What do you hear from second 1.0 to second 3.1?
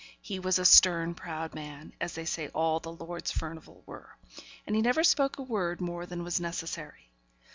proud man, as they say all the